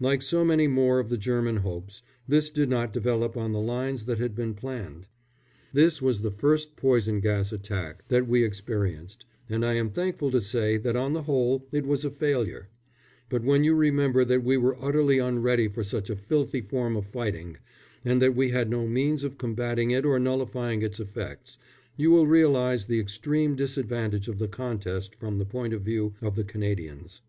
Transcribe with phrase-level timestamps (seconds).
[0.00, 4.04] Like so many more of the German hopes, this did not develop on the lines
[4.06, 5.06] that had been planned.
[5.72, 10.40] This was the first poison gas attack that we experienced, and I am thankful to
[10.40, 12.68] say that on the whole it was a failure;
[13.28, 17.06] but when you remember that we were utterly unready for such a filthy form of
[17.06, 17.56] fighting,
[18.04, 21.58] and that we had no means of combating it or nullifying its effects,
[21.96, 26.34] you will realise the extreme disadvantage of the contest from the point of view of
[26.34, 27.20] the Canadians.